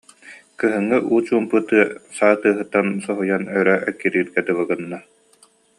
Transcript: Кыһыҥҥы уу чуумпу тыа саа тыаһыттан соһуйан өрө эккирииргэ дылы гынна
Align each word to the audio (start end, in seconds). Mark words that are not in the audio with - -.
Кыһыҥҥы 0.59 0.99
уу 1.11 1.19
чуумпу 1.25 1.57
тыа 1.67 1.83
саа 2.17 2.33
тыаһыттан 2.41 2.87
соһуйан 3.05 3.43
өрө 3.59 3.75
эккирииргэ 3.89 4.41
дылы 4.47 4.63
гынна 4.69 4.99